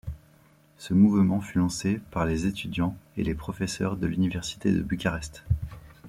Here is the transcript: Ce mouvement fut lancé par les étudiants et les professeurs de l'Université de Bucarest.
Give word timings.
Ce 0.79 0.95
mouvement 0.95 1.41
fut 1.41 1.59
lancé 1.59 2.01
par 2.09 2.25
les 2.25 2.47
étudiants 2.47 2.97
et 3.17 3.23
les 3.23 3.35
professeurs 3.35 3.97
de 3.97 4.07
l'Université 4.07 4.71
de 4.71 4.81
Bucarest. 4.81 5.43